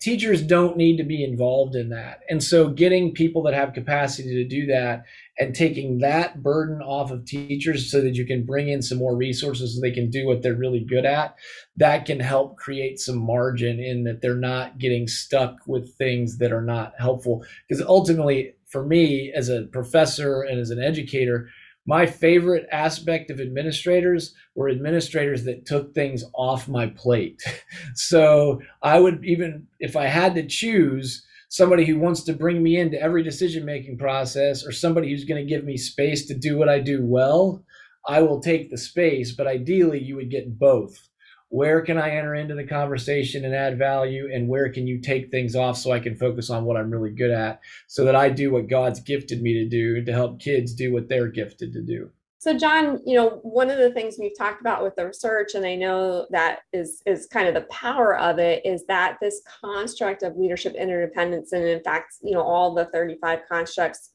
teachers 0.00 0.42
don't 0.42 0.76
need 0.76 0.96
to 0.96 1.04
be 1.04 1.22
involved 1.22 1.74
in 1.74 1.90
that. 1.90 2.20
And 2.28 2.42
so 2.42 2.68
getting 2.68 3.12
people 3.12 3.42
that 3.42 3.54
have 3.54 3.74
capacity 3.74 4.34
to 4.34 4.44
do 4.48 4.66
that 4.66 5.04
and 5.38 5.54
taking 5.54 5.98
that 5.98 6.42
burden 6.42 6.80
off 6.80 7.10
of 7.10 7.26
teachers 7.26 7.90
so 7.90 8.00
that 8.00 8.14
you 8.14 8.26
can 8.26 8.44
bring 8.44 8.68
in 8.68 8.80
some 8.80 8.98
more 8.98 9.14
resources 9.14 9.74
so 9.74 9.80
they 9.80 9.90
can 9.90 10.10
do 10.10 10.26
what 10.26 10.42
they're 10.42 10.54
really 10.54 10.80
good 10.80 11.04
at 11.04 11.36
that 11.76 12.06
can 12.06 12.20
help 12.20 12.56
create 12.56 12.98
some 12.98 13.18
margin 13.18 13.78
in 13.78 14.04
that 14.04 14.22
they're 14.22 14.34
not 14.34 14.78
getting 14.78 15.06
stuck 15.06 15.56
with 15.66 15.94
things 15.96 16.38
that 16.38 16.52
are 16.52 16.64
not 16.64 16.94
helpful. 16.98 17.44
Because 17.68 17.84
ultimately 17.84 18.54
for 18.66 18.84
me 18.84 19.32
as 19.36 19.48
a 19.48 19.64
professor 19.72 20.42
and 20.42 20.58
as 20.58 20.70
an 20.70 20.82
educator 20.82 21.48
my 21.86 22.04
favorite 22.04 22.66
aspect 22.72 23.30
of 23.30 23.40
administrators 23.40 24.34
were 24.54 24.68
administrators 24.68 25.44
that 25.44 25.64
took 25.64 25.94
things 25.94 26.24
off 26.34 26.68
my 26.68 26.88
plate. 26.88 27.42
so 27.94 28.60
I 28.82 28.98
would 28.98 29.24
even, 29.24 29.68
if 29.78 29.96
I 29.96 30.06
had 30.06 30.34
to 30.34 30.46
choose 30.46 31.24
somebody 31.48 31.84
who 31.84 31.98
wants 31.98 32.22
to 32.24 32.32
bring 32.32 32.62
me 32.62 32.78
into 32.78 33.00
every 33.00 33.22
decision 33.22 33.64
making 33.64 33.98
process 33.98 34.66
or 34.66 34.72
somebody 34.72 35.10
who's 35.10 35.24
going 35.24 35.42
to 35.42 35.48
give 35.48 35.64
me 35.64 35.76
space 35.76 36.26
to 36.26 36.34
do 36.34 36.58
what 36.58 36.68
I 36.68 36.80
do 36.80 37.04
well, 37.04 37.64
I 38.06 38.22
will 38.22 38.40
take 38.40 38.70
the 38.70 38.78
space. 38.78 39.32
But 39.32 39.46
ideally, 39.46 40.02
you 40.02 40.16
would 40.16 40.30
get 40.30 40.58
both 40.58 41.08
where 41.48 41.80
can 41.80 41.96
I 41.98 42.10
enter 42.10 42.34
into 42.34 42.54
the 42.54 42.66
conversation 42.66 43.44
and 43.44 43.54
add 43.54 43.78
value, 43.78 44.28
and 44.32 44.48
where 44.48 44.68
can 44.68 44.86
you 44.86 45.00
take 45.00 45.30
things 45.30 45.54
off 45.54 45.76
so 45.76 45.92
I 45.92 46.00
can 46.00 46.16
focus 46.16 46.50
on 46.50 46.64
what 46.64 46.76
I'm 46.76 46.90
really 46.90 47.12
good 47.12 47.30
at, 47.30 47.60
so 47.86 48.04
that 48.04 48.16
I 48.16 48.28
do 48.28 48.50
what 48.50 48.68
God's 48.68 49.00
gifted 49.00 49.42
me 49.42 49.54
to 49.54 49.68
do 49.68 50.04
to 50.04 50.12
help 50.12 50.40
kids 50.40 50.74
do 50.74 50.92
what 50.92 51.08
they're 51.08 51.28
gifted 51.28 51.72
to 51.74 51.82
do. 51.82 52.10
So, 52.38 52.56
Jon, 52.56 53.00
you 53.04 53.16
know, 53.16 53.40
one 53.42 53.70
of 53.70 53.78
the 53.78 53.90
things 53.90 54.16
we've 54.18 54.36
talked 54.36 54.60
about 54.60 54.82
with 54.82 54.94
the 54.94 55.06
research, 55.06 55.54
and 55.54 55.66
I 55.66 55.74
know 55.74 56.26
that 56.30 56.60
is 56.72 57.02
is 57.06 57.26
kind 57.26 57.48
of 57.48 57.54
the 57.54 57.68
power 57.72 58.16
of 58.16 58.38
it, 58.38 58.64
is 58.64 58.84
that 58.86 59.16
this 59.20 59.42
construct 59.60 60.22
of 60.22 60.36
leadership 60.36 60.74
interdependence, 60.74 61.52
and 61.52 61.64
in 61.64 61.82
fact, 61.82 62.14
you 62.22 62.32
know, 62.32 62.42
all 62.42 62.74
the 62.74 62.84
35 62.86 63.40
constructs 63.48 64.10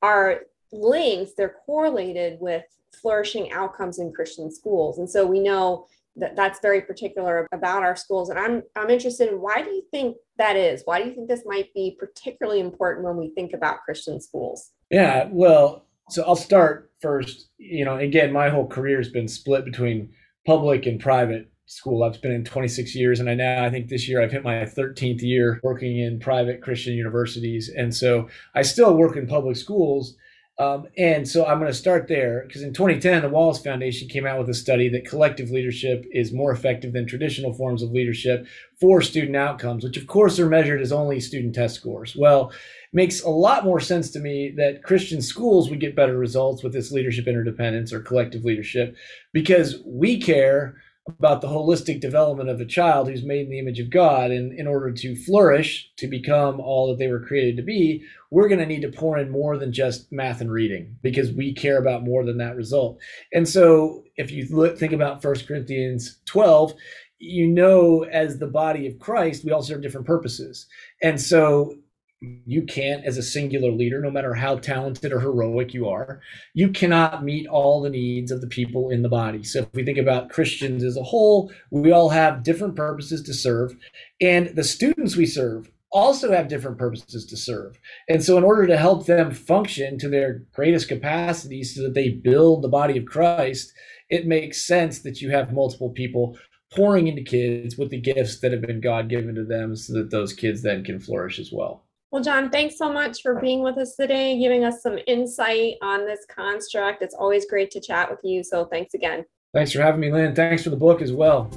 are 0.00 0.42
linked, 0.72 1.32
they're 1.36 1.56
correlated 1.64 2.38
with 2.40 2.64
flourishing 3.00 3.50
outcomes 3.52 3.98
in 3.98 4.12
Christian 4.12 4.50
schools. 4.50 4.98
And 4.98 5.08
so 5.08 5.26
we 5.26 5.40
know 5.40 5.86
that 6.16 6.36
that's 6.36 6.60
very 6.60 6.82
particular 6.82 7.46
about 7.52 7.82
our 7.82 7.96
schools 7.96 8.28
and 8.28 8.38
i'm 8.38 8.62
i'm 8.76 8.90
interested 8.90 9.28
in 9.30 9.40
why 9.40 9.62
do 9.62 9.70
you 9.70 9.82
think 9.90 10.16
that 10.38 10.56
is? 10.56 10.82
Why 10.84 11.00
do 11.00 11.08
you 11.08 11.14
think 11.14 11.28
this 11.28 11.44
might 11.46 11.72
be 11.74 11.96
particularly 11.98 12.60
important 12.60 13.04
when 13.04 13.16
we 13.16 13.30
think 13.34 13.52
about 13.52 13.82
christian 13.84 14.20
schools? 14.20 14.72
Yeah 14.90 15.28
well 15.30 15.86
so 16.10 16.22
i'll 16.24 16.36
start 16.36 16.90
first. 17.00 17.48
You 17.58 17.84
know 17.84 17.96
again 17.96 18.32
my 18.32 18.48
whole 18.48 18.66
career 18.66 18.98
has 18.98 19.08
been 19.08 19.28
split 19.28 19.64
between 19.64 20.10
public 20.46 20.86
and 20.86 20.98
private 20.98 21.50
school. 21.66 22.02
I've 22.02 22.20
been 22.20 22.32
in 22.32 22.44
26 22.44 22.94
years 22.94 23.20
and 23.20 23.30
i 23.30 23.34
now 23.34 23.64
i 23.64 23.70
think 23.70 23.88
this 23.88 24.08
year 24.08 24.20
i've 24.20 24.32
hit 24.32 24.42
my 24.44 24.56
13th 24.56 25.22
year 25.22 25.60
working 25.62 25.98
in 25.98 26.18
private 26.18 26.60
christian 26.60 26.94
universities 26.94 27.70
and 27.74 27.94
so 27.94 28.28
i 28.54 28.62
still 28.62 28.94
work 28.94 29.16
in 29.16 29.26
public 29.26 29.56
schools 29.56 30.16
Um, 30.58 30.86
and 30.98 31.26
so 31.26 31.46
I'm 31.46 31.58
going 31.58 31.70
to 31.70 31.76
start 31.76 32.08
there 32.08 32.44
because 32.46 32.62
in 32.62 32.74
2010, 32.74 33.22
the 33.22 33.28
Wallace 33.28 33.58
Foundation 33.58 34.08
came 34.08 34.26
out 34.26 34.38
with 34.38 34.50
a 34.50 34.54
study 34.54 34.88
that 34.90 35.08
collective 35.08 35.50
leadership 35.50 36.04
is 36.12 36.32
more 36.32 36.52
effective 36.52 36.92
than 36.92 37.06
traditional 37.06 37.54
forms 37.54 37.82
of 37.82 37.90
leadership 37.90 38.46
for 38.78 39.00
student 39.00 39.34
outcomes, 39.34 39.82
which 39.82 39.96
of 39.96 40.06
course 40.06 40.38
are 40.38 40.48
measured 40.48 40.82
as 40.82 40.92
only 40.92 41.20
student 41.20 41.54
test 41.54 41.74
scores. 41.76 42.14
Well, 42.14 42.50
it 42.50 42.56
makes 42.92 43.22
a 43.22 43.30
lot 43.30 43.64
more 43.64 43.80
sense 43.80 44.10
to 44.10 44.20
me 44.20 44.52
that 44.58 44.82
Christian 44.82 45.22
schools 45.22 45.70
would 45.70 45.80
get 45.80 45.96
better 45.96 46.18
results 46.18 46.62
with 46.62 46.74
this 46.74 46.92
leadership 46.92 47.26
interdependence 47.26 47.92
or 47.92 48.00
collective 48.00 48.44
leadership 48.44 48.94
because 49.32 49.82
we 49.86 50.20
care 50.20 50.76
about 51.08 51.40
the 51.40 51.48
holistic 51.48 52.00
development 52.00 52.48
of 52.48 52.60
a 52.60 52.64
child 52.64 53.08
who's 53.08 53.24
made 53.24 53.46
in 53.46 53.50
the 53.50 53.58
image 53.58 53.80
of 53.80 53.90
God. 53.90 54.30
And 54.30 54.56
in 54.58 54.66
order 54.66 54.92
to 54.92 55.16
flourish, 55.16 55.90
to 55.96 56.06
become 56.06 56.60
all 56.60 56.88
that 56.88 56.98
they 56.98 57.08
were 57.08 57.24
created 57.24 57.56
to 57.56 57.62
be, 57.62 58.04
we're 58.30 58.48
going 58.48 58.60
to 58.60 58.66
need 58.66 58.82
to 58.82 58.88
pour 58.88 59.18
in 59.18 59.30
more 59.30 59.56
than 59.58 59.72
just 59.72 60.12
math 60.12 60.40
and 60.40 60.50
reading 60.50 60.96
because 61.02 61.32
we 61.32 61.52
care 61.52 61.78
about 61.78 62.04
more 62.04 62.24
than 62.24 62.38
that 62.38 62.56
result. 62.56 63.00
And 63.32 63.48
so 63.48 64.04
if 64.16 64.30
you 64.30 64.46
look, 64.50 64.78
think 64.78 64.92
about 64.92 65.24
1 65.24 65.34
Corinthians 65.46 66.20
12, 66.26 66.74
you 67.18 67.46
know, 67.48 68.04
as 68.04 68.38
the 68.38 68.46
body 68.46 68.86
of 68.86 68.98
Christ, 68.98 69.44
we 69.44 69.52
all 69.52 69.62
serve 69.62 69.82
different 69.82 70.06
purposes. 70.06 70.66
And 71.02 71.20
so 71.20 71.76
you 72.22 72.62
can't 72.62 73.04
as 73.04 73.18
a 73.18 73.22
singular 73.22 73.70
leader 73.72 74.00
no 74.00 74.10
matter 74.10 74.34
how 74.34 74.56
talented 74.56 75.12
or 75.12 75.20
heroic 75.20 75.74
you 75.74 75.88
are 75.88 76.20
you 76.54 76.68
cannot 76.68 77.24
meet 77.24 77.46
all 77.48 77.82
the 77.82 77.90
needs 77.90 78.30
of 78.30 78.40
the 78.40 78.46
people 78.46 78.90
in 78.90 79.02
the 79.02 79.08
body. 79.08 79.42
So 79.42 79.60
if 79.60 79.72
we 79.72 79.84
think 79.84 79.98
about 79.98 80.30
christians 80.30 80.84
as 80.84 80.96
a 80.96 81.02
whole 81.02 81.52
we 81.70 81.90
all 81.90 82.10
have 82.10 82.42
different 82.42 82.76
purposes 82.76 83.22
to 83.22 83.34
serve 83.34 83.74
and 84.20 84.54
the 84.54 84.64
students 84.64 85.16
we 85.16 85.26
serve 85.26 85.70
also 85.90 86.32
have 86.32 86.48
different 86.48 86.78
purposes 86.78 87.26
to 87.26 87.36
serve. 87.36 87.78
And 88.08 88.24
so 88.24 88.38
in 88.38 88.44
order 88.44 88.66
to 88.66 88.78
help 88.78 89.04
them 89.04 89.30
function 89.30 89.98
to 89.98 90.08
their 90.08 90.42
greatest 90.54 90.88
capacity 90.88 91.62
so 91.62 91.82
that 91.82 91.92
they 91.92 92.08
build 92.08 92.62
the 92.62 92.68
body 92.68 92.96
of 92.96 93.04
christ 93.04 93.72
it 94.08 94.26
makes 94.26 94.66
sense 94.66 95.00
that 95.00 95.20
you 95.20 95.30
have 95.30 95.52
multiple 95.52 95.90
people 95.90 96.38
pouring 96.74 97.08
into 97.08 97.22
kids 97.22 97.76
with 97.76 97.90
the 97.90 98.00
gifts 98.00 98.40
that 98.40 98.52
have 98.52 98.60
been 98.62 98.80
god 98.80 99.08
given 99.08 99.34
to 99.34 99.44
them 99.44 99.76
so 99.76 99.92
that 99.92 100.10
those 100.10 100.32
kids 100.32 100.62
then 100.62 100.82
can 100.84 100.98
flourish 100.98 101.38
as 101.38 101.50
well 101.52 101.84
well, 102.12 102.22
Jon, 102.22 102.50
thanks 102.50 102.76
so 102.76 102.92
much 102.92 103.22
for 103.22 103.40
being 103.40 103.62
with 103.62 103.78
us 103.78 103.96
today, 103.96 104.38
giving 104.38 104.64
us 104.64 104.82
some 104.82 104.98
insight 105.06 105.76
on 105.80 106.04
this 106.04 106.26
construct. 106.28 107.00
It's 107.02 107.14
always 107.14 107.46
great 107.46 107.70
to 107.70 107.80
chat 107.80 108.10
with 108.10 108.20
you. 108.22 108.44
So 108.44 108.66
thanks 108.66 108.92
again. 108.92 109.24
Thanks 109.54 109.72
for 109.72 109.80
having 109.80 110.00
me, 110.00 110.12
Lynn. 110.12 110.34
Thanks 110.34 110.62
for 110.62 110.68
the 110.68 110.76
book 110.76 111.00
as 111.00 111.10
well. 111.10 111.50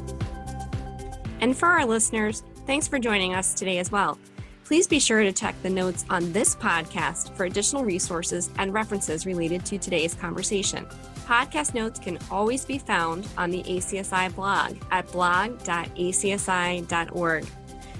And 1.41 1.57
for 1.57 1.67
our 1.67 1.85
listeners, 1.85 2.41
thanks 2.65 2.87
for 2.87 2.99
joining 2.99 3.35
us 3.35 3.53
today 3.53 3.79
as 3.79 3.91
well. 3.91 4.17
Please 4.63 4.87
be 4.87 4.97
sure 4.97 5.23
to 5.23 5.33
check 5.33 5.55
the 5.61 5.69
notes 5.69 6.05
on 6.09 6.31
this 6.31 6.55
podcast 6.55 7.35
for 7.35 7.43
additional 7.45 7.83
resources 7.83 8.49
and 8.57 8.73
references 8.73 9.25
related 9.25 9.65
to 9.65 9.77
today's 9.77 10.13
conversation. 10.13 10.85
Podcast 11.25 11.73
notes 11.73 11.99
can 11.99 12.17
always 12.31 12.63
be 12.63 12.77
found 12.77 13.27
on 13.37 13.51
the 13.51 13.61
ACSI 13.63 14.33
blog 14.33 14.77
at 14.89 15.11
blog.acsi.org. 15.11 15.65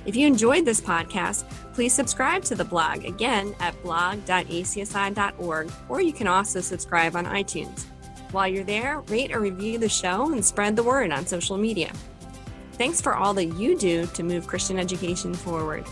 If 0.06 0.16
you 0.16 0.28
enjoyed 0.28 0.66
this 0.66 0.80
podcast, 0.80 1.46
please 1.74 1.94
subscribe 1.94 2.44
to 2.44 2.56
the 2.56 2.64
blog 2.64 3.06
again 3.06 3.56
at 3.60 3.82
blog.acsi.org, 3.82 5.72
or 5.90 6.02
you 6.02 6.14
can 6.14 6.28
also 6.28 6.62
subscribe 6.62 7.16
on 7.16 7.26
iTunes. 7.26 7.86
While 8.32 8.48
you're 8.48 8.64
there, 8.64 9.00
rate 9.02 9.34
or 9.36 9.40
review 9.40 9.78
the 9.78 9.90
show 9.90 10.32
and 10.32 10.46
spread 10.46 10.76
the 10.76 10.84
word 10.84 11.12
on 11.12 11.26
social 11.26 11.58
media. 11.58 11.92
Thanks 12.74 13.02
for 13.02 13.16
all 13.16 13.34
that 13.36 13.46
you 13.46 13.78
do 13.78 14.06
to 14.08 14.24
move 14.24 14.48
Christian 14.48 14.78
education 14.78 15.34
forward. 15.34 15.86